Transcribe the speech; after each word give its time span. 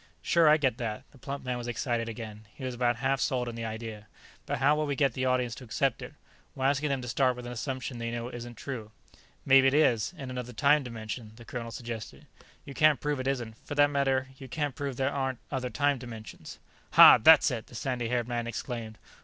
"Sure. 0.23 0.49
I 0.49 0.57
get 0.57 0.79
that." 0.79 1.03
The 1.11 1.19
plump 1.19 1.45
man 1.45 1.59
was 1.59 1.67
excited 1.67 2.09
again; 2.09 2.47
he 2.55 2.63
was 2.63 2.73
about 2.73 2.95
half 2.95 3.19
sold 3.21 3.47
on 3.47 3.53
the 3.53 3.65
idea. 3.65 4.07
"But 4.47 4.57
how 4.57 4.75
will 4.75 4.87
we 4.87 4.95
get 4.95 5.13
the 5.13 5.25
audience 5.27 5.53
to 5.61 5.63
accept 5.63 6.01
it? 6.01 6.15
We're 6.55 6.65
asking 6.65 6.89
them 6.89 7.03
to 7.03 7.07
start 7.07 7.35
with 7.35 7.45
an 7.45 7.51
assumption 7.51 7.99
they 7.99 8.09
know 8.09 8.27
isn't 8.27 8.55
true." 8.57 8.89
"Maybe 9.45 9.67
it 9.67 9.75
is, 9.75 10.11
in 10.17 10.31
another 10.31 10.53
time 10.53 10.81
dimension," 10.81 11.33
the 11.35 11.45
colonel 11.45 11.69
suggested. 11.69 12.25
"You 12.65 12.73
can't 12.73 12.99
prove 12.99 13.19
it 13.19 13.27
isn't. 13.27 13.55
For 13.63 13.75
that 13.75 13.91
matter, 13.91 14.29
you 14.39 14.47
can't 14.47 14.73
prove 14.73 14.95
there 14.97 15.13
aren't 15.13 15.37
other 15.51 15.69
time 15.69 15.99
dimensions." 15.99 16.57
"Hah, 16.93 17.19
that's 17.19 17.51
it!" 17.51 17.67
the 17.67 17.75
sandy 17.75 18.07
haired 18.09 18.27
man 18.27 18.47
exclaimed. 18.47 18.97